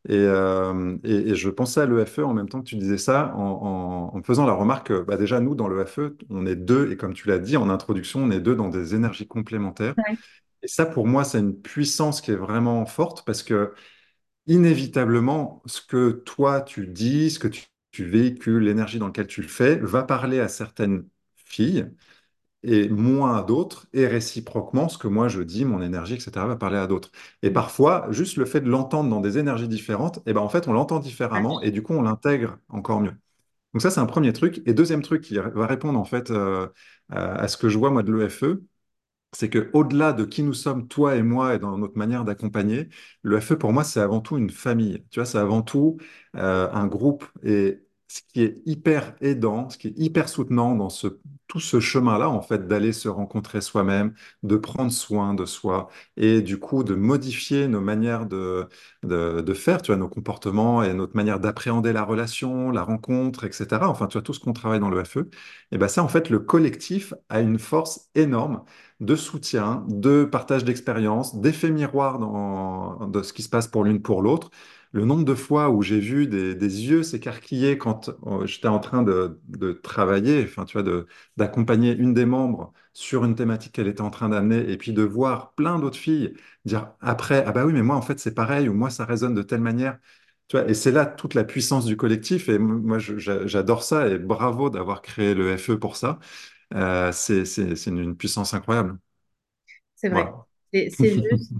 [0.09, 3.35] Et, euh, et, et je pensais à l'EFE en même temps que tu disais ça,
[3.35, 6.55] en, en, en me faisant la remarque que bah, déjà, nous, dans l'EFE, on est
[6.57, 6.93] deux.
[6.93, 9.95] Et comme tu l'as dit en introduction, on est deux dans des énergies complémentaires.
[9.99, 10.17] Ouais.
[10.63, 13.73] Et ça, pour moi, c'est une puissance qui est vraiment forte parce que
[14.47, 19.43] inévitablement, ce que toi tu dis, ce que tu, tu véhicules, l'énergie dans laquelle tu
[19.43, 21.05] le fais, va parler à certaines
[21.53, 21.87] filles
[22.65, 26.57] et moins à d'autres, et réciproquement, ce que moi je dis, mon énergie, etc., va
[26.57, 27.11] parler à d'autres.
[27.43, 30.69] Et parfois, juste le fait de l'entendre dans des énergies différentes, et ben en fait,
[30.69, 33.15] on l'entend différemment, et du coup, on l'intègre encore mieux.
[33.75, 34.63] Donc ça, c'est un premier truc.
[34.67, 36.69] Et deuxième truc qui va répondre en fait euh,
[37.11, 38.63] à ce que je vois moi de l'EFE,
[39.33, 42.89] c'est que au-delà de qui nous sommes, toi et moi, et dans notre manière d'accompagner,
[43.23, 45.05] le FE pour moi, c'est avant tout une famille.
[45.11, 45.99] Tu vois, c'est avant tout
[46.37, 47.25] euh, un groupe.
[47.45, 47.83] Et
[48.13, 50.89] ce qui est hyper aidant, ce qui est hyper soutenant dans
[51.47, 56.43] tout ce chemin-là, en fait, d'aller se rencontrer soi-même, de prendre soin de soi, et
[56.43, 58.69] du coup de modifier nos manières de,
[59.55, 63.67] faire, tu vois, nos comportements et notre manière d'appréhender la relation, la rencontre, etc.
[63.89, 65.31] Enfin, tu vois, tout ce qu'on travaille dans le FE.
[65.71, 68.63] Et ben ça, en fait, le collectif a une force énorme
[69.01, 74.03] de soutien, de partage d'expérience, d'effet miroir dans, de ce qui se passe pour l'une
[74.03, 74.51] pour l'autre.
[74.93, 78.79] Le nombre de fois où j'ai vu des, des yeux s'écarquiller quand euh, j'étais en
[78.79, 81.07] train de, de travailler, enfin, tu vois, de,
[81.39, 85.03] d'accompagner une des membres sur une thématique qu'elle était en train d'amener, et puis de
[85.03, 86.35] voir plein d'autres filles
[86.67, 89.35] dire après, ah bah oui, mais moi, en fait, c'est pareil, ou moi, ça résonne
[89.35, 89.99] de telle manière.
[90.49, 94.19] Tu vois, et c'est là toute la puissance du collectif, et moi, j'adore ça, et
[94.19, 96.19] bravo d'avoir créé le FE pour ça.
[96.75, 97.45] Euh, c'est
[97.87, 98.99] une une puissance incroyable.
[99.95, 100.25] C'est vrai.
[100.25, 100.47] Voilà.
[100.89, 101.53] C'est juste.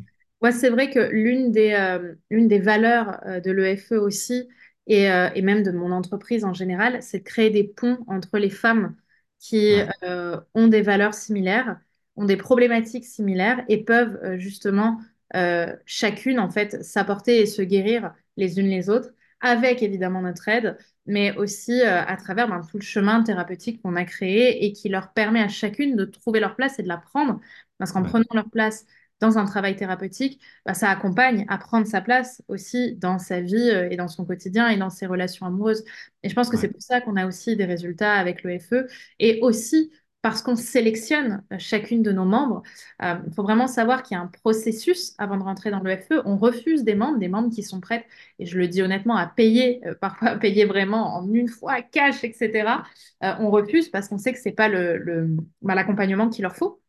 [0.43, 4.49] Moi, c'est vrai que l'une des, euh, l'une des valeurs euh, de l'EFE aussi,
[4.89, 8.39] et, euh, et même de mon entreprise en général, c'est de créer des ponts entre
[8.39, 8.97] les femmes
[9.39, 11.79] qui Ouais, euh, ont des valeurs similaires,
[12.17, 15.01] ont des problématiques similaires et peuvent euh, justement
[15.37, 20.49] euh, chacune, en fait, s'apporter et se guérir les unes les autres, avec évidemment notre
[20.49, 20.77] aide,
[21.07, 24.89] mais aussi euh, à travers ben, tout le chemin thérapeutique qu'on a créé et qui
[24.89, 27.41] leur permet à chacune de trouver leur place et de la prendre.
[27.79, 28.87] Parce qu'en ouais, prenant leur place
[29.23, 33.71] dans un travail thérapeutique, bah, ça accompagne à prendre sa place aussi dans sa vie
[33.71, 35.85] euh, et dans son quotidien et dans ses relations amoureuses.
[36.23, 38.87] Et je pense que c'est pour ça qu'on a aussi des résultats avec le FE
[39.19, 42.63] et aussi parce qu'on sélectionne euh, chacune de nos membres.
[43.03, 45.97] Euh, Il faut vraiment savoir qu'il y a un processus avant de rentrer dans le
[45.97, 46.23] FE.
[46.25, 48.07] On refuse des membres, des membres qui sont prêts,
[48.39, 51.83] et je le dis honnêtement, à payer, euh, parfois à payer vraiment en une fois,
[51.83, 52.85] cash, etc.
[53.25, 56.57] Euh, on refuse parce qu'on sait que c'est pas le, le- bah, l'accompagnement qu'il leur
[56.57, 56.81] faut.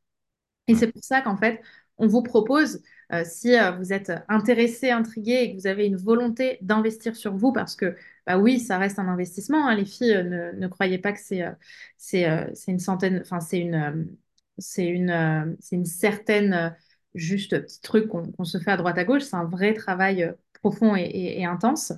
[0.68, 1.62] Et c'est pour ça qu'en fait,
[2.04, 2.82] on vous propose,
[3.14, 7.36] euh, si euh, vous êtes intéressé, intrigué et que vous avez une volonté d'investir sur
[7.36, 10.68] vous, parce que bah oui, ça reste un investissement, hein, les filles, euh, ne, ne
[10.68, 11.44] croyez pas que c'est
[11.98, 12.26] c'est
[12.72, 14.08] une centaine, enfin c'est une
[14.58, 16.76] c'est une c'est une certaine
[17.16, 19.24] juste petit truc qu'on se fait à droite à gauche.
[19.24, 21.94] C'est un vrai travail profond et, et- intense,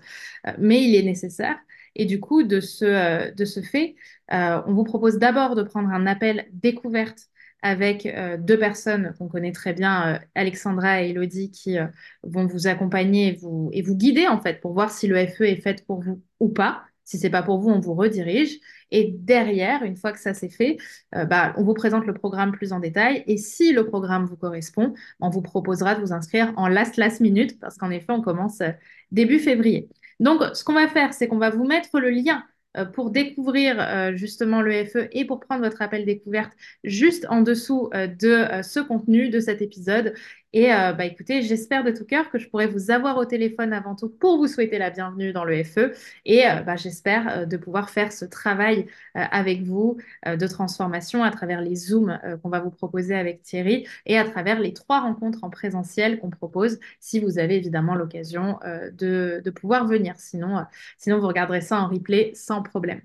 [0.60, 1.58] mais il est nécessaire.
[1.96, 3.96] Et du coup, de ce de ce fait,
[4.32, 7.30] on vous propose d'abord de prendre un appel découverte
[7.66, 11.88] avec euh, deux personnes qu'on connaît très bien, euh, Alexandra et Elodie, qui euh,
[12.22, 15.42] vont vous accompagner et vous, et vous guider en fait pour voir si le FE
[15.42, 16.84] est fait pour vous ou pas.
[17.06, 18.60] Si c'est pas pour vous, on vous redirige.
[18.92, 20.78] Et derrière, une fois que ça c'est fait,
[21.12, 23.24] bah, on vous présente le programme plus en détail.
[23.28, 27.20] Et si le programme vous correspond, on vous proposera de vous inscrire en last last
[27.22, 28.62] minute parce qu'en effet, on commence
[29.12, 29.90] début février.
[30.20, 32.44] Donc, ce qu'on va faire, c'est qu'on va vous mettre le lien
[32.84, 36.52] pour découvrir euh, justement le FE et pour prendre votre appel découverte
[36.84, 40.14] juste en dessous euh, de euh, ce contenu, de cet épisode.
[40.56, 43.74] Et euh, bah, écoutez, j'espère de tout cœur que je pourrai vous avoir au téléphone
[43.74, 45.92] avant tout pour vous souhaiter la bienvenue dans le FE.
[46.24, 51.32] Et euh, bah, j'espère euh, de pouvoir faire ce travail avec vous de transformation à
[51.32, 55.44] travers les Zooms qu'on va vous proposer avec Thierry et à travers les trois rencontres
[55.44, 58.60] en présentiel qu'on propose si vous avez évidemment l'occasion
[58.94, 60.16] de, pouvoir venir.
[60.18, 60.66] Sinon,
[60.98, 63.02] sinon, vous regarderez ça en replay sans problème.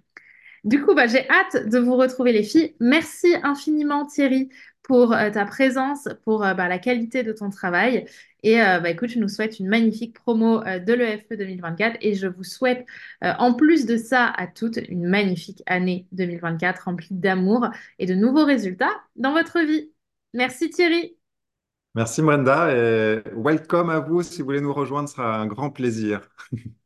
[0.64, 2.74] Du coup, bah, j'ai hâte de vous retrouver les filles.
[2.80, 4.50] Merci infiniment Thierry
[4.82, 8.06] pour euh, ta présence, pour euh, bah, la qualité de ton travail.
[8.42, 12.26] Et euh, bah, écoute, je nous souhaite une magnifique promo de l'EFE 2024 et je
[12.26, 12.86] vous souhaite,
[13.22, 17.68] en plus de ça, à toutes, une magnifique année 2024 remplie d'amour
[17.98, 19.92] et de nouveaux résultats dans votre vie.
[20.34, 21.16] Merci Thierry.
[21.94, 24.22] Merci Brenda et welcome à vous.
[24.22, 26.28] Si vous voulez nous rejoindre, ce sera un grand plaisir.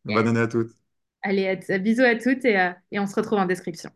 [0.05, 0.84] Bonne année à toutes.
[1.25, 3.91] Allez, bisous à toutes et, euh, et on se retrouve en description.